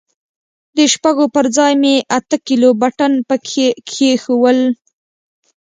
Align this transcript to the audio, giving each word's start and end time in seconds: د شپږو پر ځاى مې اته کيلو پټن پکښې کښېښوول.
د 0.75 0.77
شپږو 0.93 1.25
پر 1.35 1.45
ځاى 1.55 1.73
مې 1.81 1.95
اته 2.17 2.37
کيلو 2.47 2.69
پټن 2.81 3.13
پکښې 3.29 3.67
کښېښوول. 3.89 4.59